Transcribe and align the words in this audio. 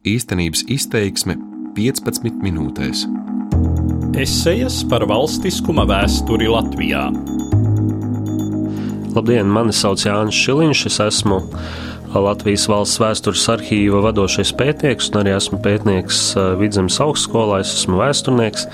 Īstenības 0.00 0.62
izteiksme 0.72 1.34
15 1.76 2.38
minūtēs. 2.40 3.02
Esejas 4.16 4.78
par 4.88 5.02
valstiskuma 5.04 5.84
vēsturi 5.84 6.46
Latvijā. 6.48 7.02
Labdien, 9.12 9.50
mani 9.52 9.74
sauc 9.76 10.00
Jānis 10.06 10.38
Šiliņš. 10.40 10.84
Es 10.88 10.96
esmu 11.04 11.42
Latvijas 12.16 12.64
valsts 12.72 13.02
vēstures 13.02 13.44
arhīva 13.52 14.00
vadošais 14.06 14.54
pētnieks, 14.56 15.10
un 15.12 15.20
arī 15.20 15.34
esmu 15.36 15.60
pētnieks 15.66 16.22
Vidzemes 16.62 16.96
augstskolā. 17.04 17.58
Es 17.60 17.74
esmu 17.82 18.00
vēsturnieks. 18.00 18.64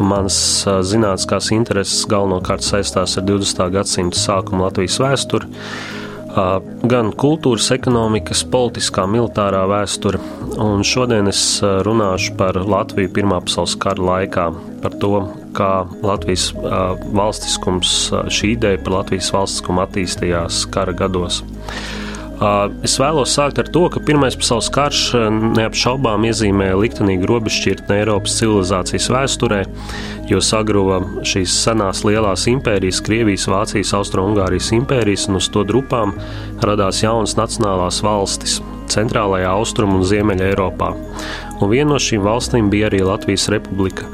Manas 0.00 0.38
zinātniskās 0.64 1.50
intereses 1.52 2.06
galvenokārt 2.08 2.64
saistās 2.64 3.18
ar 3.20 3.28
20. 3.28 3.68
gadsimta 3.76 4.16
sākuma 4.16 4.70
Latvijas 4.70 4.96
vēsturi 5.04 5.52
gan 6.34 7.12
kultūras, 7.14 7.68
ekonomikas, 7.76 8.42
politiskā, 8.50 9.04
militārā 9.06 9.60
vēsture. 9.70 10.18
Un 10.60 10.84
šodien 10.86 11.26
es 11.26 11.40
runāšu 11.62 12.36
par 12.38 12.54
Latviju 12.54 13.10
Pirmā 13.16 13.40
pasaules 13.42 13.74
kara 13.80 14.04
laikā, 14.06 14.44
par 14.84 14.94
to, 15.02 15.24
kā 15.56 15.70
Latvijas 16.04 16.52
valstiskums, 16.54 17.94
šī 18.30 18.52
ideja 18.54 18.78
par 18.84 19.00
Latvijas 19.00 19.32
valstiskumu 19.34 19.82
attīstījās 19.82 20.64
kara 20.74 20.94
gados. 20.94 21.40
Es 22.84 22.94
vēlos 23.00 23.32
sākt 23.34 23.58
ar 23.62 23.70
to, 23.74 23.86
ka 23.90 24.02
Pirmais 24.04 24.36
pasaules 24.38 24.68
karš 24.74 25.00
neapšaubām 25.56 26.26
iezīmēja 26.28 26.76
liktenīgu 26.78 27.30
robežšķirtni 27.30 27.98
Eiropas 28.02 28.36
civilizācijas 28.38 29.08
vēsturē, 29.14 29.62
jo 30.30 30.42
sagruva 30.44 31.00
šīs 31.26 31.56
senās 31.64 32.04
lielās 32.06 32.46
impērijas, 32.50 33.02
Krievijas, 33.06 33.48
Vācijas, 33.50 33.94
Austro-Ungārijas 33.98 34.70
impērijas, 34.76 35.26
un 35.30 35.42
uz 35.42 35.50
to 35.50 35.66
drupām 35.66 36.14
radās 36.62 37.02
jaunas 37.06 37.38
nacionālās 37.40 38.02
valstis 38.06 38.60
centrālajā 38.92 39.50
austrumu 39.54 40.00
un 40.00 40.08
ziemeļa 40.08 40.50
Eiropā. 40.52 40.92
Un 41.60 41.70
viena 41.70 41.94
no 41.94 42.00
šīm 42.02 42.24
valstīm 42.24 42.70
bija 42.72 42.88
arī 42.90 43.04
Latvijas 43.06 43.48
Republika, 43.52 44.08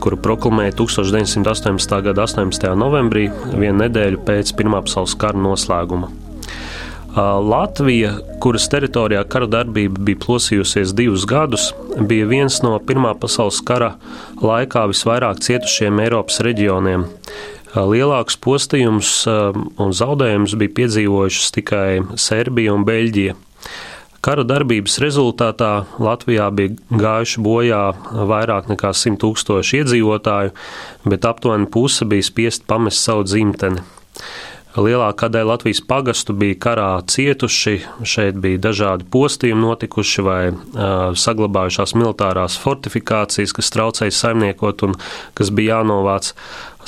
kuru 0.00 0.18
proklamēja 0.20 0.74
1918. 0.80 2.00
gada 2.08 2.26
18. 2.26 2.72
novembrī, 2.78 3.28
vienu 3.52 3.84
nedēļu 3.84 4.24
pēc 4.26 4.54
Pirmā 4.58 4.82
pasaules 4.86 5.16
kara 5.20 5.38
noslēguma. 5.38 6.10
Latvija, 7.16 8.12
kuras 8.38 8.68
teritorijā 8.70 9.24
kara 9.26 9.48
darbība 9.50 9.98
bija 10.06 10.20
plosījusies 10.22 10.92
divus 10.94 11.24
gadus, 11.26 11.72
bija 11.98 12.28
viens 12.30 12.60
no 12.62 12.76
Pirmā 12.78 13.16
pasaules 13.18 13.58
kara 13.66 13.96
laikā 14.38 14.86
visvairāk 14.92 15.42
cietušiem 15.42 15.98
Eiropas 16.04 16.38
reģioniem. 16.46 17.08
Lielākus 17.74 18.38
postījumus 18.42 19.12
un 19.26 19.92
zaudējumus 19.94 20.56
bija 20.58 20.76
piedzīvojušas 20.78 21.52
tikai 21.58 22.00
Serbija 22.18 22.74
un 22.74 22.86
Beļģija. 22.86 23.36
Kara 24.20 24.42
darbības 24.44 24.98
rezultātā 25.00 25.86
Latvijā 25.96 26.50
bija 26.52 26.74
gājuši 26.92 27.40
bojā 27.40 27.80
vairāk 28.28 28.68
nekā 28.68 28.90
100 28.92 29.16
tūkstoši 29.22 29.80
iedzīvotāju, 29.80 30.52
bet 31.08 31.24
aptuveni 31.24 31.70
puse 31.72 32.04
bija 32.04 32.26
spiest 32.28 32.66
pamest 32.68 33.00
savu 33.00 33.24
dzimteni. 33.24 33.80
Lielākā 34.76 35.26
daļa 35.32 35.48
Latvijas 35.48 35.80
pagastu 35.82 36.34
bija 36.36 36.58
karā 36.62 36.90
cietuši, 37.10 37.80
šeit 38.06 38.36
bija 38.44 38.60
dažādi 38.68 39.08
postījumi 39.10 39.64
notikuši 39.64 40.22
vai 40.22 40.42
uh, 40.52 41.16
saglabājušās 41.18 41.96
militārās 41.96 42.58
fortifikācijas, 42.60 43.56
kas 43.56 43.72
traucēja 43.74 44.14
saimniekot 44.14 44.84
un 44.86 44.94
kas 45.34 45.50
bija 45.50 45.80
jānovāc. 45.80 46.34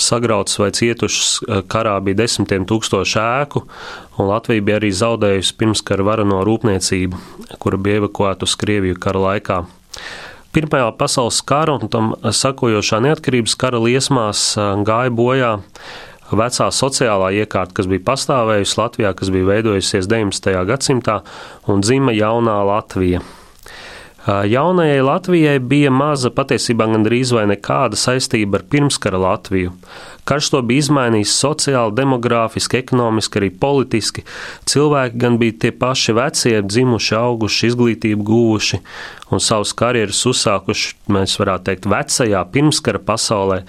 Sagrauts 0.01 0.57
vai 0.59 0.71
cietušas 0.73 1.65
karā 1.71 1.95
bija 2.05 2.23
desmitiem 2.23 2.65
tūkstošu 2.69 3.19
ēku, 3.21 3.65
un 4.19 4.31
Latvija 4.31 4.65
bija 4.65 4.81
arī 4.81 4.93
zaudējusi 4.97 5.57
pirmskara 5.61 6.07
varano 6.07 6.41
rūpniecību, 6.49 7.21
kura 7.63 7.81
bija 7.81 8.03
evakuēta 8.03 8.49
uz 8.49 8.57
Krieviju 8.59 9.01
kara 9.03 9.25
laikā. 9.27 9.59
Pirmajā 10.53 10.89
pasaules 11.01 11.41
kara 11.49 11.77
un 11.79 11.93
tam 11.93 12.15
sakojošā 12.21 13.01
neatkarības 13.05 13.55
kara 13.61 13.81
liesmās 13.81 14.51
gāja 14.85 15.13
bojā 15.13 15.53
vecā 16.33 16.71
sociālā 16.73 17.31
iekārta, 17.43 17.77
kas 17.77 17.89
bija 17.89 18.05
pastāvējusi 18.09 18.79
Latvijā, 18.81 19.13
kas 19.17 19.33
bija 19.33 19.49
veidojusies 19.49 20.09
19. 20.09 20.57
gadsimtā, 20.69 21.21
un 21.69 21.85
dzima 21.85 22.17
jaunā 22.17 22.59
Latvija. 22.69 23.23
Jaunajai 24.27 25.03
Latvijai 25.03 25.59
bija 25.59 25.91
maza, 25.91 26.31
patiesībā 26.31 26.87
gandrīz 26.93 27.33
vai 27.35 27.43
nekāda 27.51 27.99
saistība 27.99 28.61
ar 28.61 28.65
pirmskara 28.71 29.19
Latviju. 29.19 29.73
Karš 30.31 30.53
to 30.55 30.61
bija 30.63 30.85
izmainījis 30.85 31.33
sociāli, 31.43 31.97
demogrāfiski, 31.99 32.79
ekonomiski, 32.79 33.41
arī 33.41 33.51
politiski. 33.65 34.23
Cilvēki 34.71 35.19
gan 35.25 35.41
bija 35.43 35.59
tie 35.65 35.73
paši 35.75 36.15
vecie, 36.15 36.55
dzimuši, 36.63 37.17
auguši, 37.19 37.73
izglītību 37.73 38.29
guvuši 38.31 38.79
un 39.35 39.43
savus 39.43 39.75
karjeras 39.75 40.23
uzsākuši, 40.31 40.95
mēs 41.11 41.35
varētu 41.43 41.73
teikt, 41.73 41.91
vecajā 41.91 42.47
pirmskara 42.55 43.03
pasaulē, 43.03 43.65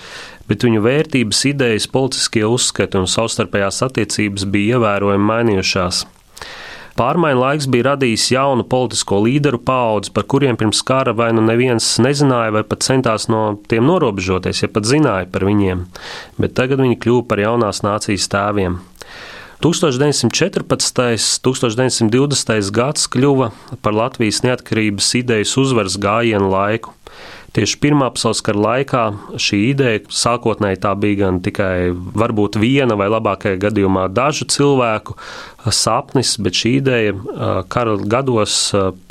bet 0.46 0.68
viņu 0.68 0.86
vērtības, 0.86 1.46
idejas, 1.50 1.90
politiskie 1.90 2.46
uzskati 2.46 3.02
un 3.02 3.10
savstarpējās 3.10 3.82
attiecības 3.90 4.46
bija 4.54 4.78
ievērojami 4.78 5.32
mainījušās. 5.34 6.06
Pārmaiņu 6.94 7.40
laiks 7.42 7.66
bija 7.74 7.88
radījis 7.88 8.28
jaunu 8.36 8.64
politisko 8.70 9.18
līderu 9.26 9.58
paudzi, 9.66 10.12
par 10.14 10.28
kuriem 10.30 10.60
pirms 10.62 10.84
kara 10.86 11.16
vai 11.18 11.32
nu 11.34 11.42
neviens 11.42 11.88
nezināja, 12.04 12.54
vai 12.54 12.62
pat 12.70 12.86
centās 12.86 13.26
no 13.34 13.56
tiem 13.70 13.88
norobežoties, 13.90 14.62
ja 14.62 14.70
pat 14.70 14.86
zināja 14.86 15.26
par 15.34 15.48
viņiem, 15.50 15.88
bet 16.38 16.54
tagad 16.60 16.84
viņi 16.86 17.00
kļuva 17.02 17.26
par 17.32 17.42
jaunās 17.42 17.82
nācijas 17.82 18.30
tēviem. 18.30 18.78
1914. 19.64 21.02
un 22.04 22.12
1920. 22.12 22.72
gads 22.76 23.08
kļuva 23.10 23.50
par 23.82 23.96
Latvijas 23.96 24.44
neatkarības 24.44 25.08
idejas 25.22 25.56
uzvaras 25.58 25.96
gājienu 25.98 26.52
laiku. 26.52 26.94
Tieši 27.54 27.78
Pirmā 27.84 28.08
pasaules 28.10 28.40
kara 28.42 28.58
laikā 28.64 29.02
šī 29.38 29.58
ideja 29.68 30.00
sākotnēji 30.10 30.80
tā 30.82 30.96
bija 30.98 31.20
gan 31.20 31.36
tikai 31.46 31.92
varbūt 31.94 32.58
viena 32.58 32.96
vai 32.98 33.06
labākajā 33.14 33.60
gadījumā 33.62 34.08
dažu 34.10 34.48
cilvēku 34.50 35.14
sapnis, 35.70 36.32
bet 36.42 36.58
šī 36.58 36.72
ideja 36.80 37.14
kara 37.70 37.94
gados 38.10 38.56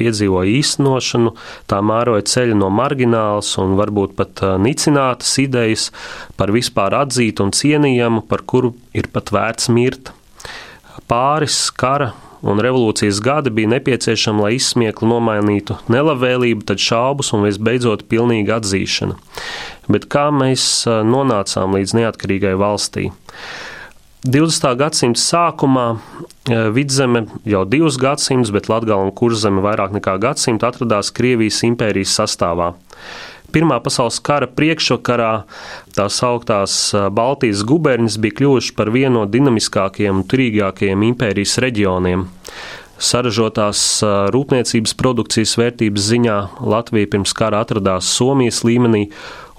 piedzīvoja 0.00 0.56
īstenošanu, 0.56 1.36
tā 1.70 1.78
mēroja 1.86 2.26
ceļu 2.32 2.58
no 2.58 2.72
marginālas 2.74 3.52
un 3.62 3.76
varbūt 3.78 4.18
pat 4.18 4.42
nicinātas 4.58 5.36
idejas 5.38 5.92
par 6.34 6.50
vispār 6.50 6.98
atzītu 6.98 7.46
un 7.46 7.54
cienījamu, 7.54 8.26
par 8.26 8.42
kuru 8.42 8.74
ir 8.90 9.06
pat 9.14 9.30
vērts 9.30 9.70
mirt. 9.70 10.10
Pāris 11.06 11.68
kara 11.78 12.10
un 12.42 12.60
revolūcijas 12.62 13.20
gadi 13.22 13.52
bija 13.54 13.70
nepieciešami, 13.76 14.42
lai 14.44 14.52
izsmiekli 14.58 15.08
nomainītu 15.08 15.78
nelabvēlību, 15.92 16.66
tad 16.68 16.82
šaubas 16.82 17.32
un 17.36 17.46
visbeidzot 17.46 18.06
pilnīga 18.10 18.58
atzīšana. 18.60 19.18
Bet 19.92 20.08
kā 20.10 20.28
mēs 20.34 20.84
nonācām 20.86 21.78
līdz 21.78 21.96
neatkarīgai 22.00 22.56
valstī? 22.58 23.10
20. 24.22 24.68
gadsimta 24.78 25.18
sākumā 25.18 25.86
vidzeme 26.74 27.24
jau 27.48 27.64
divus 27.66 27.96
gadsimtus, 27.98 28.52
bet 28.54 28.68
Latvija 28.70 29.00
un 29.02 29.10
Kurzeme 29.14 29.62
vairāk 29.64 29.94
nekā 29.96 30.14
gadsimtu 30.22 30.66
atradās 30.68 31.10
Krievijas 31.14 31.62
impērijas 31.66 32.14
sastāvā. 32.20 32.72
Pirmā 33.52 33.78
pasaules 33.84 34.18
kara 34.24 34.48
priekšvakarā 34.48 35.32
tās 35.96 36.20
augtās 36.24 36.76
Baltijas 37.12 37.64
guberņas 37.68 38.16
bija 38.22 38.38
kļuvušas 38.40 38.76
par 38.78 38.92
vienu 38.94 39.20
no 39.20 39.26
dinamiskākajiem 39.28 40.22
un 40.22 40.28
turīgākajiem 40.28 41.04
impērijas 41.10 41.58
reģioniem. 41.64 42.24
Saražotās 43.02 43.80
rūpniecības 44.32 44.94
produkcijas 44.94 45.56
vērtības 45.58 46.04
ziņā 46.12 46.36
Latvija 46.62 47.10
pirms 47.10 47.32
kara 47.34 47.64
atradās 47.66 48.10
Somijas 48.14 48.62
līmenī, 48.64 49.08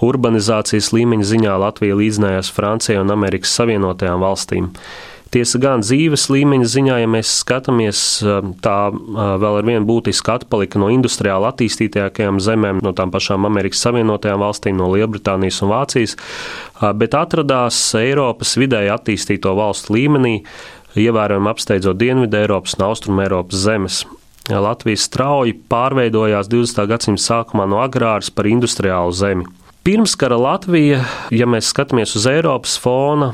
urbanizācijas 0.03 0.93
līmeņa 0.95 1.27
ziņā 1.33 1.55
Latvija 1.65 1.97
līdzinājās 1.99 2.51
Francijai 2.55 3.01
un 3.03 3.11
Amerikas 3.13 3.55
Savienotajām 3.59 4.23
valstīm. 4.23 4.71
Tiesa 5.33 5.57
gan 5.57 5.81
dzīves 5.81 6.27
līmeņa 6.29 6.67
ziņā, 6.69 6.95
ja 7.01 7.07
mēs 7.09 7.31
skatāmies, 7.41 7.99
tā 8.61 8.75
vēl 8.93 9.55
ar 9.59 9.65
vienu 9.65 9.87
būtisku 9.89 10.29
atpalika 10.29 10.77
no 10.77 10.91
industriāli 10.93 11.47
attīstītākajām 11.49 12.37
zemēm, 12.43 12.83
no 12.85 12.91
tām 12.93 13.09
pašām 13.13 13.47
Amerikas 13.49 13.81
Savienotajām 13.81 14.43
valstīm, 14.43 14.77
no 14.77 14.91
Lielbritānijas 14.93 15.57
un 15.65 15.71
Vācijas, 15.71 16.13
bet 16.99 17.17
atradās 17.17 17.79
Eiropas 17.97 18.53
vidēji 18.61 18.93
attīstīto 18.93 19.55
valstu 19.57 19.95
līmenī, 19.97 20.35
ievērojami 21.01 21.49
apsteidzot 21.49 21.97
Dienvidu 21.97 22.37
Eiropas 22.43 22.77
un 22.77 22.85
Austrumu 22.91 23.25
Eiropas 23.25 23.65
zemes. 23.65 24.03
Latvija 24.53 25.01
strauji 25.01 25.57
pārveidojās 25.71 26.51
20. 26.51 26.85
gadsimta 26.93 27.23
sākumā 27.23 27.65
no 27.73 27.81
agrāras 27.81 28.29
par 28.29 28.45
industriālu 28.51 29.15
zemi. 29.17 29.49
Pirmskara 29.87 30.37
Latvija, 30.37 31.01
ja 31.33 31.49
mēs 31.49 31.73
skatāmies 31.73 32.13
uz 32.19 32.29
Eiropas 32.29 32.77
fona, 32.79 33.33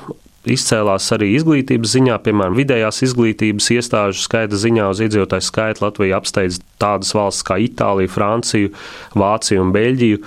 izcēlās 0.53 1.07
arī 1.15 1.31
izglītības 1.37 1.93
ziņā, 1.95 2.15
piemēram, 2.25 2.55
vidējās 2.57 3.03
izglītības 3.07 3.69
iestāžu 3.75 4.23
skaita 4.23 4.57
ziņā 4.59 4.87
uz 4.91 5.01
iedzīvotāju 5.05 5.45
skaitu. 5.45 5.83
Latvija 5.85 6.17
apsteidz 6.19 6.59
tādas 6.81 7.13
valsts 7.15 7.45
kā 7.47 7.59
Itālija, 7.63 8.11
Francija, 8.11 8.71
Vācija 9.19 9.61
un 9.63 9.71
Beļģija. 9.75 10.19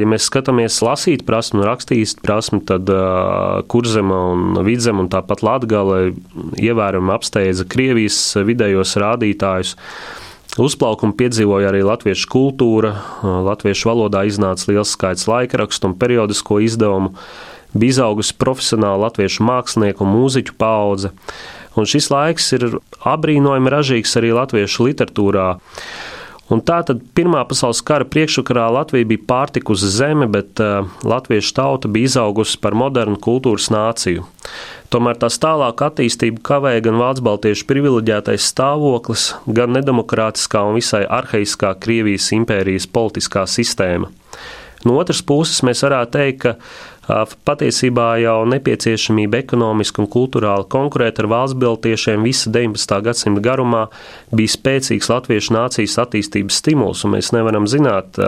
Ja 0.00 0.08
mēs 0.08 0.26
skatāmies 0.28 0.80
lasīt 0.84 1.24
prasmu 1.28 1.62
un 1.62 1.68
rakstīt 1.70 2.20
prasmu, 2.24 2.60
tad 2.68 2.90
Kurzema 3.70 4.18
un 4.34 4.58
Vidzema 4.66 5.04
un 5.04 5.12
tāpat 5.12 5.44
Latgale 5.46 6.02
ievērojami 6.60 7.14
apsteidza 7.14 7.64
Krievijas 7.68 8.18
vidējos 8.44 8.96
rādītājus. 9.00 9.76
Uzplaukumu 10.54 11.16
piedzīvoja 11.18 11.72
arī 11.72 11.80
latviešu 11.82 12.28
kultūra, 12.30 12.92
latviešu 13.24 13.88
valodā 13.90 14.20
iznāca 14.28 14.68
liels 14.70 14.92
skaits 14.94 15.26
laikrakstu 15.26 15.88
un 15.90 15.96
periodisko 15.98 16.60
izdevumu, 16.62 17.10
bija 17.74 17.98
izaugusi 17.98 18.36
profesionāla 18.40 19.08
latviešu 19.08 19.44
mākslinieku 19.46 20.06
un 20.06 20.14
mūziķu 20.14 20.56
paudze. 20.58 21.12
Un 21.74 21.88
šis 21.90 22.10
laiks 22.14 22.52
ir 22.54 22.68
apbrīnojami 23.02 23.72
ražīgs 23.72 24.14
arī 24.20 24.30
latviešu 24.36 24.88
literatūrā. 24.88 25.48
Un 26.52 26.60
tā 26.60 26.82
tad 26.84 27.00
Pirmā 27.16 27.40
pasaules 27.48 27.80
kara 27.86 28.04
priekšsakarā 28.04 28.66
Latvija 28.74 29.08
bija 29.08 29.22
pārtikusi 29.30 29.88
zeme, 29.88 30.26
bet 30.28 30.60
uh, 30.60 30.90
latviešu 31.00 31.54
tauta 31.56 31.88
bija 31.88 32.10
izaugusi 32.10 32.58
par 32.60 32.76
modernu 32.76 33.16
kultūras 33.16 33.70
nāciju. 33.72 34.26
Tomēr 34.92 35.16
tās 35.22 35.40
tālāk 35.40 35.80
attīstību 35.86 36.42
kavēja 36.44 36.84
gan 36.84 37.00
Vācu 37.00 37.24
baltiešu 37.24 37.64
privileģētais 37.70 38.50
stāvoklis, 38.52 39.30
gan 39.48 39.72
nedemokrātiskā 39.78 40.66
un 40.68 40.76
visai 40.76 41.02
arhaiskā 41.08 41.72
Krievijas 41.80 42.28
impērijas 42.36 42.86
politiskā 42.92 43.46
sistēma. 43.48 44.12
No 44.84 44.98
otras 45.00 45.22
puses, 45.24 45.62
mēs 45.64 45.80
varētu 45.86 46.12
teikt, 46.12 46.44
ka 46.44 46.56
Patiesībā 47.04 48.06
jau 48.22 48.36
nepieciešamība 48.48 49.42
ekonomiski 49.42 50.00
un 50.04 50.08
kultūrāli 50.10 50.64
konkurēt 50.72 51.20
ar 51.20 51.28
valsts 51.28 51.58
biltiešiem 51.60 52.24
visa 52.24 52.52
19. 52.54 52.96
gadsimta 53.04 53.44
garumā 53.44 53.82
bija 54.32 54.54
spēcīgs 54.54 55.10
latviešu 55.12 55.56
nācijas 55.56 55.98
attīstības 56.00 56.60
stimuls, 56.62 57.04
un 57.04 57.16
mēs 57.16 57.32
nevaram 57.36 57.68
zināt, 57.70 58.20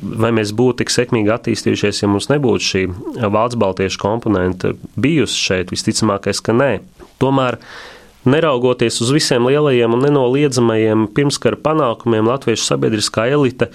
vai 0.00 0.32
mēs 0.36 0.52
būtu 0.56 0.82
tik 0.82 0.92
sekmīgi 0.92 1.32
attīstījušies, 1.38 2.02
ja 2.04 2.10
mums 2.12 2.28
nebūtu 2.32 2.70
šī 2.70 2.86
valsts 3.32 3.60
baltiešu 3.60 4.02
komponente 4.02 4.74
bijusi 5.00 5.46
šeit. 5.48 5.72
Visticamākais, 5.72 6.44
ka 6.44 6.56
nē. 6.56 6.72
Tomēr 7.22 7.56
Neraugoties 8.28 8.98
uz 9.00 9.12
visiem 9.14 9.46
lielajiem 9.46 9.94
un 9.94 10.02
nenoliedzamajiem 10.04 11.06
pirmskara 11.16 11.56
panākumiem, 11.62 12.26
latviešu 12.28 12.66
sabiedriskā 12.66 13.28
elite 13.30 13.70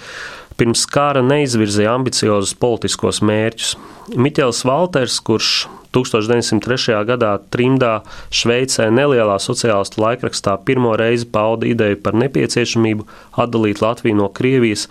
pirms 0.58 0.84
kara 0.90 1.22
neizvirzīja 1.24 1.94
ambiciozus 1.94 2.54
politiskos 2.58 3.20
mērķus. 3.24 3.74
Miķels 4.14 4.62
Valters, 4.68 5.18
kurš 5.24 5.66
1903. 5.94 6.98
gadā 7.08 7.34
trimdā 7.54 7.94
Šveicē 8.34 8.88
nelielā 8.94 9.36
sociālistu 9.42 10.02
laikrakstā 10.02 10.56
pirmo 10.66 10.94
reizi 10.98 11.28
pauda 11.30 11.68
ideju 11.70 12.00
par 12.02 12.18
nepieciešamību 12.18 13.06
atdalīt 13.44 13.82
Latviju 13.84 14.18
no 14.18 14.28
Krievijas, 14.34 14.88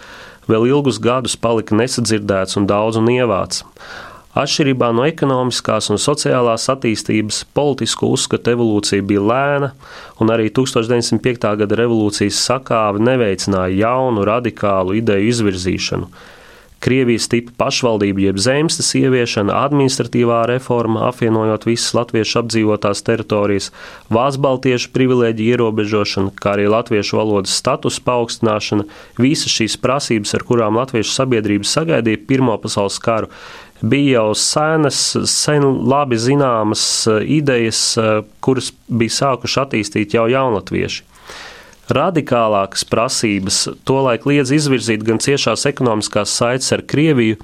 vēl 0.47 0.69
ilgus 0.71 0.99
gadus 1.03 1.35
palika 1.39 1.75
nesadzirdēts 1.79 2.59
un 2.59 2.67
daudz 2.69 2.99
un 2.99 3.11
ievāts. 3.11 3.63
Atšķirībā 4.33 4.87
no 4.97 5.03
ekonomiskās 5.05 5.91
un 5.93 5.99
sociālās 6.01 6.63
attīstības, 6.73 7.43
politisko 7.53 8.07
uzskatu 8.15 8.55
evolūcija 8.55 9.05
bija 9.05 9.21
lēna, 9.21 9.67
un 10.23 10.33
arī 10.33 10.47
1905. 10.49 11.51
gada 11.59 11.77
revolūcijas 11.77 12.39
sakāve 12.47 13.03
neveicināja 13.05 13.75
jaunu, 13.83 14.23
radikālu 14.25 14.97
ideju 14.97 15.29
izvirzīšanu. 15.35 16.09
Krievijas 16.83 17.29
tipa 17.31 17.53
pašvaldība, 17.61 18.25
jeb 18.25 18.39
zemestas 18.43 18.89
ieviešana, 18.99 19.53
administratīvā 19.69 20.41
reforma, 20.49 21.05
apvienojot 21.11 21.63
visas 21.69 21.93
latviešu 21.95 22.41
apdzīvotās 22.41 23.05
teritorijas, 23.07 23.69
vācu 24.11 24.41
baltiešu 24.43 24.89
privilēģiju 24.97 25.53
ierobežošana, 25.53 26.33
kā 26.41 26.57
arī 26.57 26.65
latviešu 26.73 27.21
valodas 27.21 27.53
status 27.55 28.01
paaugstināšana, 28.03 28.89
visas 29.21 29.53
šīs 29.53 29.77
prasības, 29.79 30.33
ar 30.35 30.43
kurām 30.49 30.81
latviešu 30.81 31.13
sabiedrība 31.21 31.69
sagaidīja 31.69 32.25
Pirmo 32.27 32.57
pasaules 32.65 32.99
karu, 32.99 33.31
bija 33.83 34.19
jau 34.19 34.35
senas, 34.39 34.99
sen 35.27 35.65
labi 35.89 36.17
zināmas 36.19 36.83
eh, 37.07 37.23
idejas, 37.39 37.81
eh, 37.99 38.21
kuras 38.43 38.71
bija 38.87 39.17
sākuši 39.19 39.59
attīstīt 39.65 40.15
jau 40.15 40.27
jaunatvieši. 40.31 41.09
Radikālākas 41.93 42.85
prasības 42.87 43.57
tolaik 43.83 44.23
liedz 44.29 44.53
izvirzīt 44.55 45.03
gan 45.03 45.19
ciešās 45.19 45.65
ekonomiskās 45.67 46.31
saites 46.31 46.71
ar 46.71 46.85
Krieviju, 46.87 47.35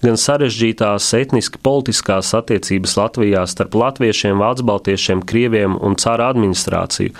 gan 0.00 0.16
sarežģītās 0.20 1.10
etniski 1.18 1.60
politiskās 1.64 2.32
attiecības 2.38 2.96
Latvijā 2.96 3.44
starp 3.48 3.76
latviešiem, 3.76 4.40
vācu-baltiešiem, 4.40 5.22
krieviem 5.28 5.76
un 5.76 5.96
cara 6.00 6.30
administrāciju. 6.32 7.12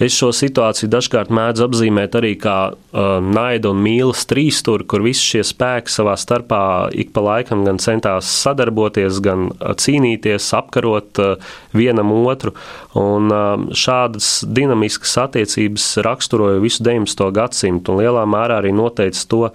Es 0.00 0.14
šo 0.16 0.30
situāciju 0.32 0.88
dažkārt 0.88 1.28
mēdzu 1.28 1.66
apzīmēt 1.66 2.14
arī 2.16 2.30
kā 2.40 2.54
uh, 2.72 3.08
naida 3.20 3.68
un 3.74 3.82
mīlas 3.84 4.22
trīsstūri, 4.30 4.86
kur 4.88 5.04
visi 5.04 5.26
šie 5.34 5.42
spēki 5.44 5.92
savā 5.92 6.14
starpā 6.16 6.62
ik 6.96 7.12
pa 7.12 7.20
laikam 7.26 7.66
gan 7.66 7.76
centās 7.84 8.30
sadarboties, 8.40 9.20
gan 9.20 9.50
cīnīties, 9.60 10.48
apkarot 10.56 11.20
uh, 11.20 11.52
vienam 11.76 12.14
otru. 12.16 12.54
Un 12.96 13.28
uh, 13.28 13.68
šādas 13.76 14.32
dinamiskas 14.48 15.18
attiecības 15.26 15.92
raksturoja 16.08 16.64
visu 16.64 16.86
19. 16.88 17.28
gadsimtu 17.36 17.92
un 17.92 18.00
lielā 18.00 18.24
mērā 18.24 18.62
arī 18.62 18.72
noteica 18.72 19.28
to, 19.28 19.46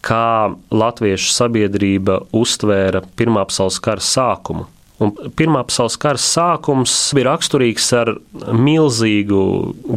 kā 0.00 0.54
latviešu 0.72 1.36
sabiedrība 1.36 2.22
uztvēra 2.32 3.04
Pirmā 3.12 3.44
pasaules 3.44 3.76
kara 3.84 4.00
sākumu. 4.00 4.70
Un 5.02 5.12
Pirmā 5.36 5.62
pasaules 5.66 5.96
kara 6.00 6.20
sākums 6.20 6.92
bija 7.16 7.30
raksturīgs 7.30 7.88
ar 7.96 8.12
milzīgu, 8.54 9.40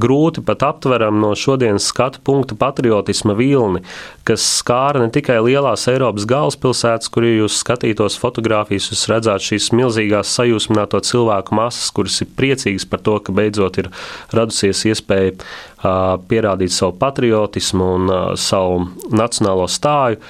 grūti 0.01 0.41
pat 0.45 0.63
aptveramu 0.65 1.21
no 1.21 1.31
šodienas 1.37 1.89
skatu 1.91 2.21
punkta 2.25 2.57
patriotisma 2.57 3.35
vilni, 3.37 3.83
kas 4.25 4.45
skāra 4.61 5.03
ne 5.03 5.11
tikai 5.13 5.37
lielās 5.45 5.85
Eiropas 5.91 6.25
galvaspilsētas, 6.29 7.11
kur 7.13 7.27
jūs 7.27 7.59
skatītos 7.61 8.17
fotografijas, 8.21 8.89
jūs 8.93 9.05
redzētu 9.11 9.49
šīs 9.51 9.69
milzīgās 9.77 10.33
sajūsmināto 10.39 11.03
cilvēku 11.05 11.59
masas, 11.59 11.91
kuras 11.93 12.17
ir 12.25 12.31
priecīgas 12.39 12.87
par 12.89 13.03
to, 13.05 13.19
ka 13.21 13.35
beidzot 13.35 13.81
ir 13.83 13.91
radusies 14.33 14.85
iespēja 14.89 15.35
pierādīt 16.29 16.73
savu 16.73 16.97
patriotismu 17.01 17.91
un 17.99 18.11
savu 18.41 18.87
nacionālo 19.13 19.69
stāju, 19.69 20.23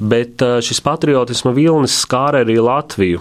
bet 0.00 0.42
šis 0.64 0.80
patriotisma 0.84 1.52
vilnis 1.56 2.00
skāra 2.06 2.46
arī 2.46 2.56
Latviju. 2.62 3.20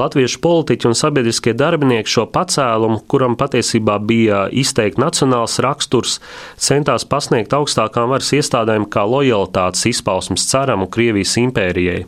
Latviešu 0.00 0.38
politiķi 0.40 0.88
un 0.88 0.94
sabiedriskie 0.96 1.52
darbinieki 1.52 2.08
šo 2.08 2.24
pacēlumu, 2.32 3.02
kuram 3.10 3.34
patiesībā 3.40 3.98
bija 4.08 4.46
izteikti 4.48 5.02
nacionāls 5.02 5.58
raksturs, 5.60 6.20
centās 6.56 7.04
pasniegt 7.08 7.52
augstākām 7.56 8.14
varas 8.14 8.30
iestādēm 8.38 8.86
kā 8.88 9.04
lojalitātes 9.04 9.84
izpausmes 9.90 10.46
caram 10.48 10.86
un 10.86 10.92
Krievijas 10.94 11.36
impērijai. 11.42 12.06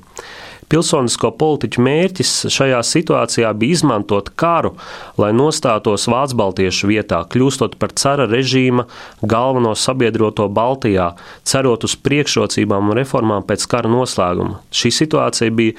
Pilsonisko 0.73 1.35
politiķu 1.37 1.83
mērķis 1.85 2.31
šajā 2.55 2.79
situācijā 2.89 3.51
bija 3.61 3.77
izmantot 3.77 4.31
karu, 4.41 4.71
lai 5.21 5.29
nostātos 5.37 6.07
Vācu 6.09 6.39
baltiešu 6.41 6.89
vietā, 6.89 7.19
kļūstot 7.29 7.75
par 7.83 7.93
cara 8.01 8.25
režīma 8.31 8.87
galveno 9.21 9.75
sabiedroto 9.77 10.47
Baltijā, 10.49 11.11
cerot 11.45 11.85
uz 11.85 11.99
priekšrocībām 12.01 12.89
un 12.89 12.97
reformām 13.03 13.45
pēc 13.45 13.69
kara 13.69 13.93
noslēguma. 13.93 14.63
Šī 14.73 14.95
situācija 15.03 15.53
bija 15.61 15.77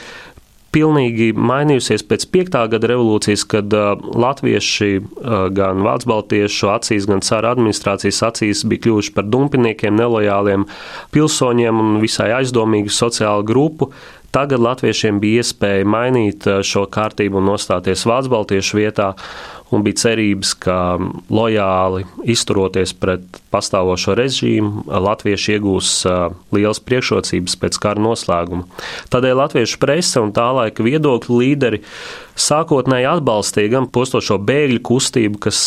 pilnīgi 0.74 1.32
mainījusies 1.38 2.04
pēc 2.10 2.26
piektā 2.34 2.64
gada 2.72 2.90
revolūcijas, 2.92 3.46
kad 3.50 3.76
uh, 3.78 3.94
latvieši 3.98 4.90
uh, 4.98 5.46
gan 5.54 5.84
vācu 5.86 6.10
baltiešu 6.10 6.72
acīs, 6.74 7.08
gan 7.10 7.24
cara 7.26 7.54
administrācijas 7.54 8.24
acīs 8.30 8.66
bija 8.70 8.88
kļuvuši 8.88 9.14
par 9.16 9.30
dumpiniekiem, 9.30 9.96
nelojāliem 10.00 10.68
pilsoņiem 11.14 11.84
un 11.84 11.96
visai 12.04 12.32
aizdomīgu 12.40 12.94
sociālu 12.94 13.46
grupu. 13.48 13.92
Tagad 14.34 14.64
latviešiem 14.66 15.20
bija 15.22 15.44
iespēja 15.44 15.86
mainīt 15.86 16.48
uh, 16.50 16.64
šo 16.66 16.88
kārtību 16.90 17.38
un 17.42 17.52
nostāties 17.54 18.08
vācu 18.10 18.34
baltiešu 18.34 18.82
vietā, 18.82 19.14
un 19.74 19.84
bija 19.86 20.04
cerības, 20.06 20.54
ka 20.64 20.78
lojāli 21.34 22.06
izturoties 22.30 22.94
pret 22.98 23.42
pastāvošo 23.54 24.16
režīmu, 24.18 24.86
latvieši 24.88 25.58
iegūs 25.58 25.94
liels 26.56 26.82
priekšrocības 26.84 27.58
pēc 27.62 27.80
kara 27.82 28.02
noslēguma. 28.04 28.68
Tādēļ 29.14 29.40
latviešu 29.44 29.82
prese 29.82 30.22
un 30.24 30.34
tā 30.36 30.50
laika 30.56 30.86
viedokļu 30.86 31.40
līderi 31.42 31.82
sākotnēji 32.40 33.06
atbalstīja 33.12 33.70
gan 33.76 33.88
postošo 33.94 34.40
bēgļu 34.42 34.82
kustību, 34.86 35.42
kas 35.46 35.60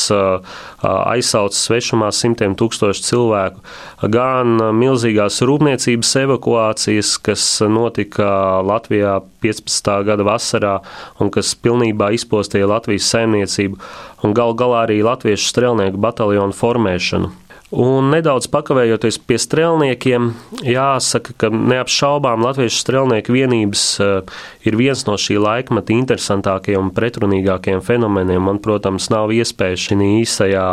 aizsauca 0.82 1.54
svešumā 1.54 2.08
simtiem 2.14 2.56
tūkstošu 2.58 3.04
cilvēku, 3.06 3.62
gan 4.10 4.58
milzīgās 4.74 5.38
rūpniecības 5.46 6.10
evakuācijas, 6.24 7.12
kas 7.22 7.46
notika 7.70 8.26
Latvijā 8.66 9.20
15. 9.46 9.92
gada 10.08 10.26
vasarā 10.26 10.74
un 11.22 11.30
kas 11.34 11.54
pilnībā 11.62 12.10
izpostīja 12.16 12.66
Latvijas 12.70 13.12
saimniecību 13.14 13.78
un 14.22 14.36
gal 14.36 14.54
galā 14.58 14.86
arī 14.86 15.02
Latviešu 15.06 15.50
strelnieku 15.52 16.00
bataljonu 16.02 16.56
formēšanu. 16.56 17.32
Un 17.74 18.12
nedaudz 18.12 18.46
pakavējoties 18.54 19.16
pie 19.26 19.40
strēlniekiem, 19.42 20.28
jāsaka, 20.62 21.32
ka 21.34 21.48
neapšaubām 21.50 22.44
latviešu 22.46 22.78
strēlnieku 22.78 23.34
vienības 23.34 23.82
eh, 24.04 24.36
ir 24.70 24.76
viens 24.78 25.02
no 25.08 25.16
šī 25.18 25.40
laikmeta 25.42 25.90
interesantākajiem 25.96 26.84
un 26.84 26.92
pretrunīgākajiem 26.94 27.82
fenomeniem. 27.82 28.44
Man, 28.46 28.60
protams, 28.62 29.08
nav 29.10 29.34
iespēja 29.34 29.80
šī 29.82 29.98
īsajā 30.22 30.66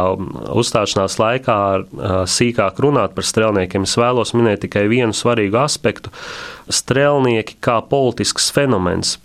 uzstāšanās 0.53 1.18
laikā 1.18 1.58
eh, 1.82 2.13
sīkāk 2.30 2.84
runāt 2.86 3.18
par 3.18 3.25
strēlniekiem. 3.25 3.89
Es 3.89 3.98
vēlos 3.98 4.36
minēt 4.38 4.62
tikai 4.68 4.86
vienu 4.92 5.18
svarīgu 5.18 5.63
aspektu- 5.63 6.13
strēlnieki 6.82 7.58
kā 7.58 7.80
politisks 7.89 8.51
fenomens. 8.53 9.18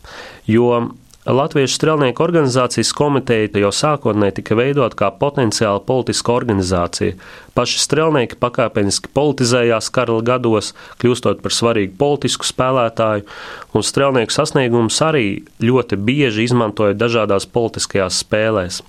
Jo 0.49 0.89
Latviešu 1.29 1.75
strelnieku 1.75 2.23
organizācijas 2.25 2.89
komiteja 2.97 3.61
jau 3.61 3.69
sākotnēji 3.75 4.39
tika 4.39 4.57
veidota 4.57 4.97
kā 4.97 5.09
potenciāli 5.21 5.83
politiska 5.85 6.33
organizācija. 6.33 7.19
Paši 7.53 7.83
strelnieki 7.83 8.39
pakāpeniski 8.41 9.11
politizējās 9.13 9.91
kara 9.93 10.17
gados, 10.25 10.71
kļūstot 11.03 11.43
par 11.45 11.53
svarīgu 11.53 11.99
politisku 12.01 12.49
spēlētāju, 12.49 13.27
un 13.77 13.85
strelnieku 13.85 14.33
sasniegumus 14.33 15.03
arī 15.05 15.27
ļoti 15.61 15.99
bieži 16.01 16.47
izmantoja 16.49 16.97
dažādās 16.97 17.45
politiskajās 17.53 18.23
spēlēs. 18.25 18.81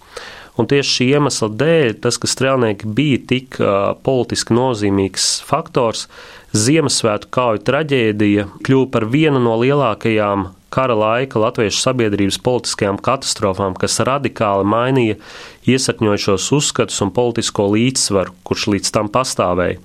Un 0.59 0.67
tieši 0.67 0.95
šī 0.95 1.07
iemesla 1.17 1.49
dēļ, 1.59 1.91
tas, 2.05 2.15
ka 2.19 2.27
strēlnieki 2.27 2.87
bija 2.95 3.19
tik 3.33 3.59
uh, 3.59 3.97
politiski 4.03 4.55
nozīmīgs 4.55 5.27
faktors, 5.47 6.07
Ziemassvētku 6.55 7.29
kauju 7.35 7.61
traģēdija 7.67 8.47
kļuva 8.65 8.87
par 8.95 9.05
vienu 9.11 9.43
no 9.43 9.59
lielākajām 9.59 10.47
kara 10.73 10.95
laika 10.97 11.41
latviešu 11.41 11.81
sabiedrības 11.81 12.39
politiskajām 12.45 12.99
katastrofām, 13.03 13.75
kas 13.79 13.99
radikāli 14.05 14.67
mainīja 14.69 15.17
iesakņojušos 15.69 16.49
uzskatus 16.55 17.01
un 17.05 17.13
politisko 17.13 17.67
līdzsvaru, 17.73 18.35
kurš 18.47 18.67
līdz 18.75 18.93
tam 18.95 19.09
pastāvēja. 19.13 19.79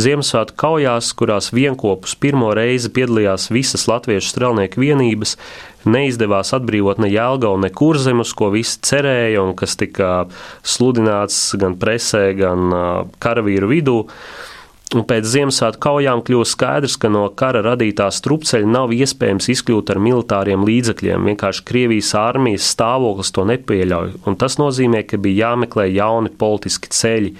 Ziemassvētku 0.00 0.56
kaujās, 0.56 1.10
kurās 1.16 1.50
vienopus 1.52 2.14
pirmo 2.16 2.52
reizi 2.56 2.88
piedalījās 2.96 3.50
visas 3.52 3.84
latviešu 3.90 4.32
strelnieku 4.32 4.80
vienības, 4.80 5.36
neizdevās 5.84 6.54
atbrīvot 6.56 7.02
ne 7.02 7.10
Jēlgavu, 7.12 7.60
ne 7.60 7.68
Kurzemus, 7.74 8.32
ko 8.36 8.48
visi 8.54 8.80
cerēja 8.88 9.42
un 9.44 9.52
kas 9.58 9.76
tika 9.80 10.12
sludināts 10.64 11.52
gan 11.60 11.76
presē, 11.80 12.30
gan 12.38 12.72
karavīru 13.20 13.68
vidū. 13.74 13.98
Un 14.00 14.51
pēc 14.92 15.24
Ziemassvētku 15.32 15.80
kaujām 15.80 16.20
kļūst 16.26 16.52
skaidrs, 16.52 16.98
ka 17.00 17.08
no 17.12 17.24
kara 17.38 17.62
radītā 17.64 18.10
strupceļa 18.12 18.68
nav 18.68 18.92
iespējams 18.92 19.48
izkļūt 19.54 19.92
ar 19.94 20.00
militāriem 20.04 20.66
līdzekļiem. 20.68 21.30
Vienkārši 21.32 21.64
Krievijas 21.68 22.12
armijas 22.20 22.68
stāvoklis 22.74 23.32
to 23.32 23.46
nepieļauj. 23.48 24.12
Un 24.28 24.36
tas 24.40 24.58
nozīmē, 24.60 25.04
ka 25.08 25.20
bija 25.22 25.48
jāmeklē 25.48 25.88
jauni 25.94 26.32
politiski 26.36 26.92
ceļi. 26.92 27.32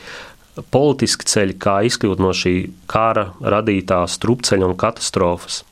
Politiski 0.73 1.29
ceļi, 1.29 1.59
kā 1.61 1.79
izkļūt 1.89 2.21
no 2.25 2.33
šī 2.37 2.57
kara 2.89 3.31
radītā 3.41 4.01
strupceļa 4.17 4.69
un 4.69 4.77
katastrofas. 4.81 5.63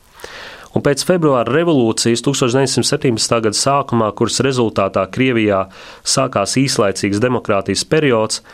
Un 0.71 0.85
pēc 0.87 1.03
februāra 1.03 1.51
revolūcijas 1.51 2.23
1917. 2.23 3.41
gada 3.43 3.57
sākumā, 3.59 4.13
kuras 4.15 4.39
rezultātā 4.47 5.03
Krievijā 5.11 5.65
sākās 6.07 6.55
īslaicīgs 6.61 7.19
demokrātijas 7.23 7.83
periods, 7.91 8.45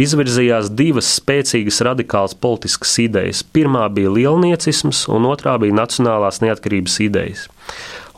izvirzījās 0.00 0.70
divas 0.72 1.08
spēcīgas 1.18 1.82
radikālas 1.88 2.36
politiskas 2.38 2.94
idejas. 3.02 3.42
Pirmā 3.44 3.88
bija 3.92 4.12
lielniecisms, 4.12 5.06
un 5.12 5.28
otrā 5.28 5.58
bija 5.60 5.76
nacionālās 5.82 6.40
neatkarības 6.44 7.00
idejas. 7.04 7.48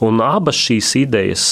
Un 0.02 0.19
abas 0.21 0.59
šīs 0.59 0.88
idejas 0.99 1.45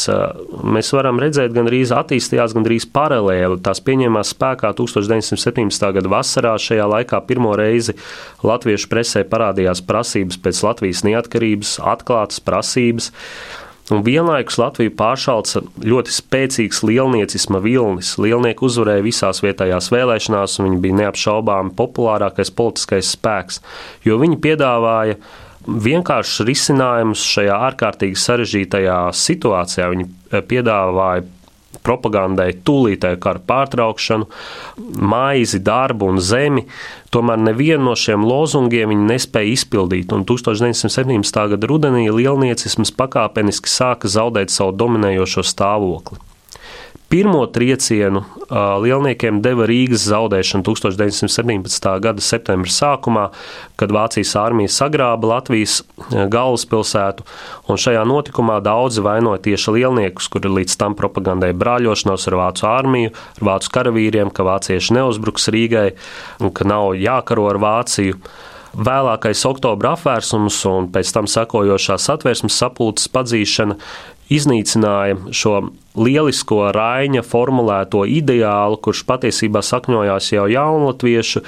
mēs 0.67 0.91
varam 0.97 1.21
redzēt, 1.23 1.53
gan 1.55 1.69
arī 1.71 1.85
attīstījās, 1.87 2.55
gan 2.57 2.67
arī 2.67 2.81
paralēli. 2.95 3.61
Tās 3.63 3.81
pieņēmās 3.87 4.33
spēkā 4.35 4.73
1917. 4.79 5.87
gada 5.97 6.11
vasarā. 6.11 6.57
Šajā 6.61 6.89
laikā 6.91 7.23
pirmo 7.29 7.55
reizi 7.59 7.95
latviešu 8.43 8.91
presē 8.91 9.23
parādījās 9.31 9.85
prasības 9.87 10.41
pēc 10.43 10.63
Latvijas 10.67 11.05
neatkarības, 11.07 11.77
atklātas 11.95 12.43
prasības. 12.43 13.13
Un 13.93 14.01
vienlaikus 14.07 14.57
Latviju 14.57 14.95
pāršalca 14.97 15.61
ļoti 15.85 16.15
spēcīgs 16.17 16.81
lielniecisma 16.89 17.61
vilnis. 17.61 18.15
Lielnieki 18.23 18.65
uzvarēja 18.65 19.05
visās 19.05 19.43
vietējās 19.45 19.91
vēlēšanās, 19.93 20.57
un 20.59 20.69
viņi 20.71 20.81
bija 20.85 20.99
neapšaubāmi 21.03 21.75
populārākais 21.77 22.53
politiskais 22.57 23.13
spēks, 23.13 23.61
jo 24.07 24.17
viņi 24.23 24.41
piedāvāja 24.43 25.19
vienkāršus 25.67 26.47
risinājumus 26.49 27.27
šajā 27.35 27.59
ārkārtīgi 27.69 28.19
sarežģītajā 28.19 28.99
situācijā. 29.15 29.91
Viņi 29.93 30.09
piedāvāja 30.49 31.27
propagandai 31.83 32.51
tūlītēju 32.65 33.21
kara 33.23 33.43
pārtraukšanu, 33.47 34.29
maizi, 35.03 35.61
darbu 35.65 36.13
un 36.13 36.21
zemi. 36.23 36.67
Tomēr 37.13 37.43
nevienu 37.45 37.91
no 37.91 37.95
šiem 37.99 38.23
lozungiem 38.25 38.89
viņi 38.89 39.09
nespēja 39.11 39.53
izpildīt, 39.53 40.15
un 40.17 40.25
1917. 40.25 41.41
gada 41.53 41.69
rudenī 41.69 42.07
lielniecisms 42.09 42.95
pakāpeniski 42.97 43.69
sāka 43.69 44.09
zaudēt 44.09 44.55
savu 44.55 44.73
dominējošo 44.81 45.45
stāvokli. 45.45 46.32
Pirmo 47.13 47.43
triecienu 47.45 48.23
lielniekiem 48.81 49.43
deva 49.45 49.67
Rīgas 49.69 50.07
zaudēšana 50.09 50.65
1917. 50.65 51.89
gada 52.01 52.23
septembra 52.25 52.73
sākumā, 52.73 53.25
kad 53.77 53.93
Vācijas 53.93 54.31
armija 54.41 54.73
sagrāba 54.73 55.29
Latvijas 55.35 55.83
galvaspilsētu, 56.09 57.27
un 57.69 57.81
šajā 57.85 58.07
notikumā 58.09 58.63
daudzi 58.65 59.05
vainoja 59.05 59.43
tieši 59.45 59.75
lielniekus, 59.77 60.31
kuri 60.33 60.55
līdz 60.55 60.79
tam 60.81 60.97
propagandēja 60.97 61.59
brāļošanos 61.61 62.25
ar 62.31 62.39
Vācu 62.41 62.69
armiju, 62.71 63.13
ar 63.13 63.49
Vācu 63.51 63.75
karavīriem, 63.77 64.33
ka 64.33 64.49
vācieši 64.49 64.97
neuzbruks 64.97 65.51
Rīgai 65.53 65.91
un 66.41 66.49
ka 66.57 66.65
nav 66.65 66.95
jākaro 66.97 67.45
ar 67.53 67.61
Vāciju. 67.61 68.23
Vēlākais 68.73 69.43
oktobra 69.45 69.91
apvērsums 69.99 70.63
un 70.71 70.87
pēc 70.89 71.11
tam 71.13 71.27
sekojošā 71.29 71.99
satversmes 72.01 72.57
sapulces 72.57 73.11
padzīšana 73.13 73.77
iznīcināja 74.31 75.19
šo 75.35 75.57
lielisko 75.99 76.71
Raina 76.73 77.21
formulēto 77.27 78.05
ideālu, 78.09 78.79
kurš 78.81 79.03
patiesībā 79.09 79.61
sakņojās 79.65 80.31
jau 80.33 80.47
jaunatviešu 80.49 81.43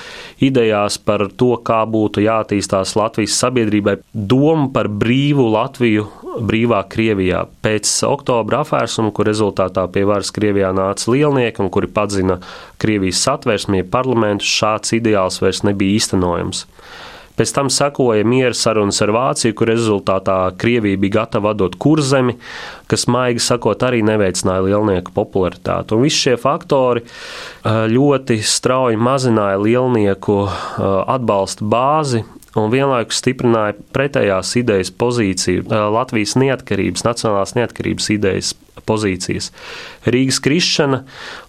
idejās 0.45 0.99
par 1.00 1.26
to, 1.33 1.54
kā 1.64 1.81
būtu 1.88 2.25
jātīstās 2.26 2.97
Latvijas 2.99 3.38
sabiedrībai, 3.40 3.97
doma 4.12 4.69
par 4.75 4.90
brīvu 4.93 5.49
Latviju 5.54 6.07
brīvā 6.45 6.83
Krievijā. 6.90 7.45
Pēc 7.64 7.90
oktobra 8.09 8.64
apvērsuma, 8.64 9.12
kur 9.14 9.28
rezultātā 9.31 9.87
pie 9.93 10.04
varas 10.09 10.33
Krievijā 10.35 10.73
nāca 10.76 11.12
lielnieki 11.14 11.62
un 11.64 11.73
kuri 11.73 11.88
padzina 11.88 12.40
Krievijas 12.83 13.23
satversmī 13.25 13.85
parlamentu, 13.88 14.47
šāds 14.49 14.97
ideāls 14.99 15.40
vairs 15.43 15.64
nebija 15.66 16.00
īstenojams. 16.00 16.66
Pēc 17.35 17.50
tam 17.57 17.71
sekoja 17.73 18.23
miera 18.26 18.55
sarunas 18.55 19.00
ar 19.03 19.11
Vāciju, 19.14 19.57
kur 19.59 19.71
rezultātā 19.73 20.37
Krievija 20.61 21.00
bija 21.03 21.17
gatava 21.17 21.55
dot 21.59 21.75
kurzemi, 21.83 22.37
kas, 22.91 23.09
maigi 23.11 23.43
sakot, 23.43 23.83
arī 23.83 24.05
neveicināja 24.07 24.62
lielnieku 24.69 25.14
popularitāti. 25.17 25.97
Un 25.97 26.05
visi 26.07 26.29
šie 26.29 26.37
faktori 26.38 27.03
ļoti 27.64 28.38
strauji 28.38 29.00
mazināja 29.03 29.59
lielnieku 29.64 30.38
atbalsta 30.79 31.67
bāzi 31.67 32.23
un 32.59 32.71
vienlaikus 32.73 33.19
stiprināja 33.23 33.75
pretējās 33.95 34.53
idejas 34.61 34.93
pozīciju, 34.95 35.65
Latvijas 35.95 36.37
neatkarības, 36.39 37.03
nacionālās 37.07 37.57
neatkarības 37.59 38.11
idejas 38.15 38.53
pozīcijas. 38.87 39.51
Rīgas 40.07 40.41
krišana 40.45 41.03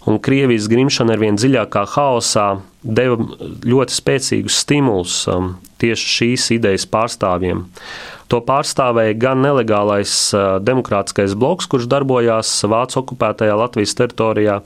un 0.10 0.20
Krievijas 0.24 0.70
grimšana 0.72 1.16
ar 1.16 1.22
vien 1.22 1.38
dziļākā 1.40 1.86
haosā 1.96 2.48
deva 2.86 3.18
ļoti 3.66 3.96
spēcīgus 3.96 4.60
stimulus 4.64 5.24
tieši 5.82 6.12
šīs 6.18 6.50
idejas 6.56 6.86
pārstāvjiem. 6.90 7.66
To 8.32 8.40
pārstāvēja 8.42 9.18
gan 9.22 9.44
nelegālais 9.46 10.14
demokrātiskais 10.66 11.36
bloks, 11.38 11.68
kurš 11.70 11.90
darbojās 11.92 12.54
Vācu 12.66 13.04
okupētajā 13.04 13.58
Latvijas 13.60 13.94
teritorijā, 14.00 14.62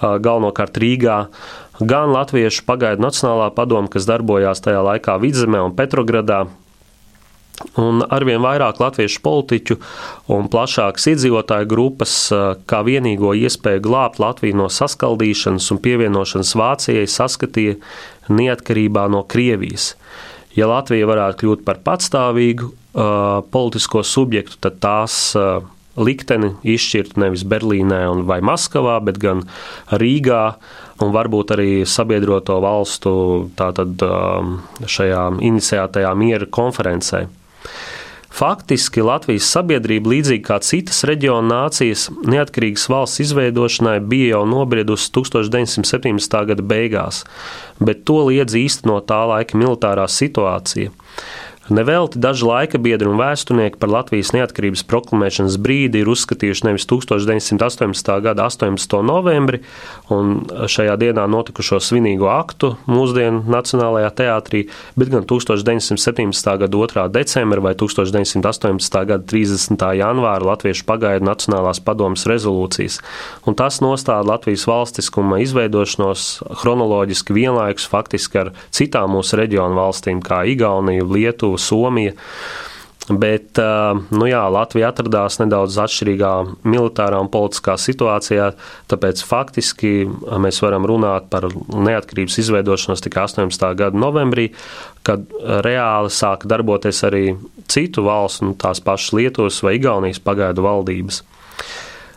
galvenokārt 0.00 0.78
Rīgā, 0.80 1.18
gan 1.80 2.12
Latviešu 2.14 2.66
pagaidu 2.68 3.02
Nacionālā 3.02 3.48
padoma, 3.54 3.90
kas 3.90 4.06
darbojās 4.10 4.62
tajā 4.64 4.82
laikā 4.84 5.18
Vidzemē 5.22 5.62
un 5.64 5.74
Petrogradā, 5.78 6.44
Un 7.78 8.02
arvien 8.10 8.42
vairāk 8.42 8.80
latviešu 8.82 9.20
politiķu 9.22 9.76
un 10.34 10.48
plašākas 10.50 11.06
iedzīvotāju 11.12 11.68
grupas 11.70 12.14
kā 12.70 12.80
vienīgo 12.86 13.30
iespēju 13.38 13.82
glābt 13.84 14.18
Latviju 14.22 14.58
no 14.58 14.66
saskaldīšanas 14.66 15.70
un 15.70 15.80
pievienošanas 15.84 16.50
Vācijai 16.58 17.06
saskatīja 17.10 17.76
neatkarībā 18.34 19.06
no 19.12 19.22
Krievijas. 19.30 19.92
Ja 20.58 20.66
Latvija 20.70 21.06
varētu 21.06 21.44
kļūt 21.44 21.62
par 21.66 21.78
patstāvīgu 21.86 22.66
uh, 22.70 23.46
politisko 23.54 24.02
subjektu, 24.06 24.58
tad 24.62 24.78
tās 24.82 25.16
uh, 25.38 25.62
likteni 25.94 26.56
izšķirtu 26.74 27.22
nevis 27.22 27.46
Berlīnē 27.46 28.02
vai 28.26 28.40
Maskavā, 28.42 28.98
bet 29.06 29.18
gan 29.22 29.46
Rīgā 29.94 30.44
un 31.02 31.14
varbūt 31.14 31.54
arī 31.56 31.70
sabiedroto 31.88 32.60
valstu 32.62 33.14
tātad, 33.58 33.98
uh, 34.04 34.86
šajā 34.86 35.24
iniciētajā 35.42 36.12
miera 36.18 36.46
konferencē. 36.50 37.24
Faktiski 38.34 39.02
Latvijas 39.06 39.46
sabiedrība, 39.46 40.10
līdzīgi 40.10 40.42
kā 40.42 40.56
citas 40.66 41.04
reģiona 41.06 41.46
nācijas, 41.46 42.08
neatkarīgas 42.26 42.88
valsts 42.90 43.22
izveidošanai 43.22 44.00
bija 44.02 44.32
jau 44.32 44.40
nobriedusi 44.50 45.12
1917. 45.14 46.40
gada 46.50 46.64
beigās, 46.66 47.22
bet 47.78 48.02
to 48.08 48.24
liedz 48.26 48.56
īstenot 48.58 49.06
tā 49.06 49.20
laika 49.30 49.58
militārā 49.60 50.08
situācija. 50.10 50.90
Nevelti 51.68 52.18
daži 52.20 52.44
laika 52.44 52.76
biedri 52.76 53.08
un 53.08 53.16
vēsturnieki 53.16 53.78
par 53.80 53.88
Latvijas 53.88 54.34
neatkarības 54.36 54.82
proklamēšanas 54.84 55.54
brīdi 55.64 56.02
ir 56.02 56.10
uzskatījuši 56.12 56.66
nevis 56.66 56.84
1918. 56.90 58.10
gada 58.20 58.44
18. 58.50 58.96
novembri 59.00 59.62
un 60.12 60.42
šajā 60.68 60.98
dienā 61.00 61.24
notikušo 61.32 61.78
svinīgo 61.80 62.28
aktu 62.28 62.74
mūsdienu 62.84 63.46
Nacionālajā 63.48 64.10
teātrī, 64.18 64.60
bet 65.00 65.12
gan 65.14 65.24
1917. 65.24 66.50
gada 66.60 66.68
2. 66.68 67.06
decembra 67.14 67.64
vai 67.64 67.72
1918. 67.80 69.00
gada 69.08 69.24
30. 69.32 69.86
janvāra 70.02 70.44
Latviešu 70.50 70.84
pagaidu 70.84 71.24
Nacionālās 71.24 71.80
padomas 71.80 72.26
rezolūcijas. 72.28 73.00
Un 73.48 73.56
tas 73.56 73.80
nostāda 73.80 74.34
Latvijas 74.34 74.66
valstiskuma 74.68 75.40
izveidošanos 75.46 76.28
chronoloģiski 76.60 77.40
vienlaikus 77.40 77.88
faktiski 77.88 78.44
ar 78.44 78.52
citām 78.68 79.16
mūsu 79.16 79.40
reģionu 79.40 79.80
valstīm, 79.80 80.20
kā 80.20 80.44
Igaunija, 80.52 81.08
Lietuva. 81.08 81.53
Lietuva, 81.54 81.58
Somija. 81.58 82.14
Bet 83.04 83.58
nu 84.16 84.24
jā, 84.24 84.40
Latvija 84.48 84.88
atradās 84.88 85.36
nedaudz 85.36 85.76
atšķirīgā 85.76 86.30
militārā 86.64 87.18
un 87.20 87.28
politiskā 87.28 87.76
situācijā, 87.76 88.54
tāpēc 88.88 89.20
faktiski 89.28 90.06
mēs 90.40 90.62
varam 90.64 90.86
runāt 90.88 91.28
par 91.28 91.50
neatkarības 91.52 92.38
izveidošanos 92.40 93.04
tikai 93.04 93.26
18. 93.26 93.74
gada 93.76 94.00
novembrī, 94.00 94.54
kad 95.04 95.26
reāli 95.66 96.08
sāka 96.08 96.48
darboties 96.48 97.02
arī 97.04 97.36
citu 97.68 98.06
valstu, 98.08 98.48
nu, 98.48 98.56
tās 98.56 98.80
pašas 98.80 99.12
Lietuvas 99.12 99.60
vai 99.60 99.76
Igaunijas 99.76 100.24
pagaidu 100.24 100.64
valdības. 100.64 101.20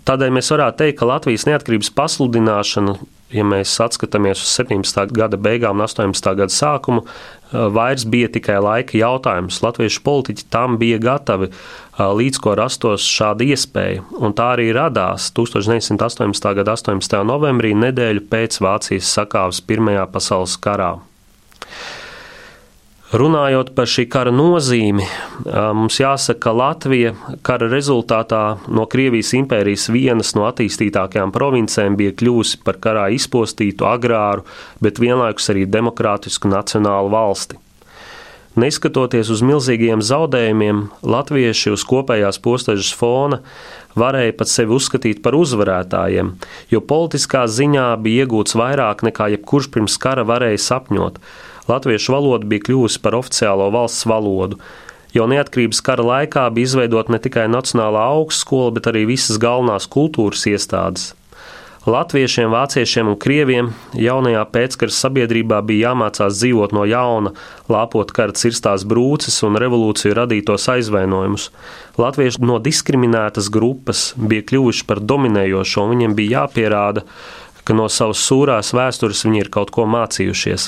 Tādēļ 0.07 0.31
mēs 0.39 0.55
varētu 0.55 0.85
teikt, 0.85 1.01
ka 1.01 1.11
Latvijas 1.11 1.49
neatkarības 1.49 1.91
pasludināšana 1.99 2.95
ja 3.33 3.43
mēs 3.47 3.73
atskatāmies 3.83 4.41
uz 4.43 4.53
17. 4.55 5.11
gada 5.15 5.39
beigām 5.39 5.77
un 5.77 5.85
18. 5.85 6.33
gada 6.39 6.53
sākumu, 6.53 7.03
eh, 7.03 7.67
vairs 7.75 8.05
bija 8.05 8.29
tikai 8.31 8.59
laika 8.63 8.97
jautājums. 8.97 9.59
Latviešu 9.63 10.03
politiķi 10.03 10.47
tam 10.49 10.77
bija 10.77 10.99
gatavi, 10.99 11.51
eh, 11.51 12.03
līdz 12.03 12.39
ko 12.39 12.55
rastos 12.55 13.03
šāda 13.03 13.43
iespēja. 13.43 14.03
Un 14.19 14.33
tā 14.33 14.55
arī 14.55 14.71
radās 14.73 15.31
1918. 15.31 16.53
gada 16.55 16.71
18. 16.71 17.23
novembrī, 17.23 17.73
nedēļu 17.75 18.27
pēc 18.29 18.59
Vācijas 18.63 19.11
sakāves 19.17 19.61
Pirmajā 19.61 20.07
pasaules 20.11 20.57
karā. 20.57 20.99
Runājot 23.07 23.69
par 23.71 23.87
šī 23.87 24.03
kara 24.11 24.33
nozīmi, 24.35 25.05
mums 25.47 25.95
jāsaka, 26.01 26.41
ka 26.43 26.51
Latvija 26.51 27.13
kara 27.47 27.69
rezultātā 27.71 28.57
no 28.67 28.83
Krievijas 28.91 29.29
impērijas 29.37 29.85
vienas 29.95 30.33
no 30.35 30.43
attīstītākajām 30.49 31.31
provincēm 31.31 31.95
bija 31.95 32.11
kļuvusi 32.19 32.59
par 32.67 32.81
karā 32.83 33.05
izpostītu, 33.15 33.87
agrāru, 33.87 34.43
bet 34.83 34.99
vienlaikus 34.99 35.47
arī 35.55 35.63
demokrātisku 35.71 36.51
nacionālu 36.51 37.15
valsti. 37.15 37.61
Neskatoties 38.59 39.31
uz 39.31 39.39
milzīgiem 39.45 40.03
zaudējumiem, 40.03 40.87
latvieši 41.07 41.77
uz 41.77 41.87
kopējās 41.87 42.43
postažas 42.43 42.91
fona 42.91 43.39
varēja 43.95 44.35
pat 44.35 44.51
sevi 44.51 44.75
uzskatīt 44.75 45.23
par 45.23 45.37
uzvarētājiem, 45.39 46.35
jo 46.75 46.83
politiskā 46.83 47.47
ziņā 47.47 47.93
bija 48.03 48.27
iegūts 48.27 48.59
vairāk 48.59 49.07
nekā 49.07 49.31
jebkurš 49.37 49.71
pirms 49.77 49.95
kara 50.01 50.27
varēja 50.27 50.65
sapņot 50.73 51.21
latviešu 51.67 52.15
valoda 52.15 52.47
bija 52.47 52.65
kļuvusi 52.67 53.01
par 53.03 53.17
oficiālo 53.19 53.69
valsts 53.75 54.07
valodu. 54.09 54.59
Jau 55.15 55.27
neatkarības 55.31 55.79
kara 55.81 56.03
laikā 56.03 56.47
bija 56.53 56.69
izveidota 56.69 57.15
ne 57.15 57.21
tikai 57.23 57.47
Nacionālā 57.51 58.03
augstskola, 58.17 58.73
bet 58.75 58.89
arī 58.91 59.05
visas 59.09 59.39
galvenās 59.41 59.87
kultūras 59.89 60.43
iestādes. 60.51 61.13
Latviešiem, 61.87 62.51
vāciešiem 62.51 63.07
un 63.07 63.15
krieviem 63.15 63.67
jaunajā 63.95 64.41
pēckara 64.51 64.91
sabiedrībā 64.91 65.61
bija 65.63 65.93
jāmācās 65.93 66.35
dzīvot 66.35 66.73
no 66.75 66.83
jauna, 66.83 67.31
lāpot 67.71 68.11
kara 68.11 68.35
cirstās 68.35 68.83
brūces 68.83 69.37
un 69.47 69.55
revolūciju 69.63 70.17
radītos 70.17 70.67
aizvainojumus. 70.73 71.45
Latvieši 71.95 72.43
no 72.43 72.57
diskriminētas 72.59 73.47
grupas 73.55 74.09
bija 74.19 74.43
kļuvuši 74.51 74.83
par 74.89 74.99
dominējošo, 74.99 75.85
un 75.85 75.95
viņiem 75.95 76.17
bija 76.19 76.41
jāpierāda, 76.41 77.05
ka 77.63 77.79
no 77.79 77.87
savas 77.87 78.19
sūrās 78.19 78.73
vēstures 78.75 79.23
viņi 79.23 79.45
ir 79.45 79.53
kaut 79.55 79.71
ko 79.71 79.87
mācījušies. 79.87 80.67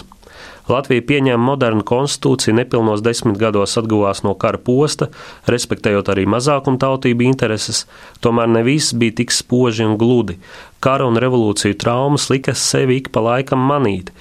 Latvija 0.70 1.02
pieņēma 1.10 1.42
modernu 1.42 1.84
konstitūciju, 1.88 2.54
nepilnos 2.60 3.02
desmit 3.02 3.40
gados 3.42 3.74
atguvās 3.82 4.22
no 4.26 4.36
kara 4.38 4.60
posta, 4.62 5.10
respektējot 5.50 6.12
arī 6.14 6.28
mazākumtautību 6.30 7.26
intereses, 7.26 7.86
tomēr 8.22 8.52
ne 8.54 8.62
viss 8.68 8.94
bija 8.94 9.18
tik 9.22 9.34
spoži 9.34 9.88
un 9.88 9.98
gludi. 9.98 10.38
Kara 10.80 11.08
un 11.10 11.18
revolūciju 11.20 11.76
traumas 11.82 12.30
lika 12.32 12.54
sevi 12.56 13.00
ik 13.02 13.10
pa 13.12 13.24
laikam 13.26 13.66
manīt. 13.72 14.14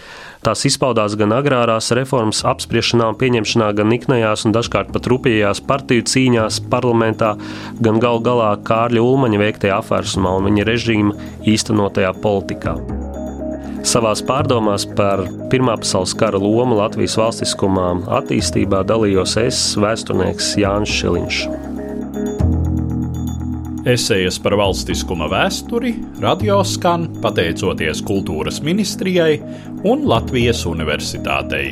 Tās 0.42 0.62
izpaudās 0.68 1.16
gan 1.18 1.34
agrārās 1.34 1.90
reformas 1.98 2.44
apspriešanā 2.46 3.10
un 3.12 3.18
pieņemšanā, 3.18 3.72
gan 3.78 3.90
niknējās 3.92 4.46
un 4.46 4.54
dažkārt 4.54 4.92
pat 4.94 5.10
rupjajās 5.10 5.60
partiju 5.66 6.06
cīņās 6.08 6.62
parlamentā, 6.72 7.34
gan 7.82 8.00
gal 8.02 8.22
galā 8.24 8.54
Kārļa 8.70 9.02
Ulmaņa 9.02 9.42
veiktajā 9.44 9.82
apvērsumā 9.82 10.38
un 10.38 10.50
viņa 10.50 10.70
režīma 10.70 11.30
īstenotajā 11.54 12.14
politikā. 12.22 12.78
Savās 13.88 14.20
pārdomās 14.20 14.84
par 14.98 15.22
Pirmā 15.48 15.78
pasaules 15.80 16.12
kara 16.20 16.36
lomu 16.42 16.76
Latvijas 16.76 17.14
valstiskumā 17.16 17.86
attīstībā 18.18 18.82
dalījos 18.84 19.38
es, 19.40 19.60
vēsturnieks 19.80 20.50
Jānis 20.60 20.92
Šiliņš. 20.92 21.38
Esejas 23.88 24.36
par 24.44 24.58
valstiskuma 24.60 25.30
vēsturi 25.32 25.94
radio 26.20 26.60
skan 26.68 27.08
pateicoties 27.24 28.04
Kultūras 28.04 28.60
ministrijai 28.60 29.38
un 29.88 30.04
Latvijas 30.10 30.66
Universitātei. 30.68 31.70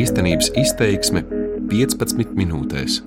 Īstenības 0.00 0.54
izteiksme 0.64 1.28
15 1.68 2.32
minūtēs. 2.40 3.02